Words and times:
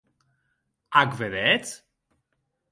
Ac 1.01 1.11
vedetz? 1.19 1.69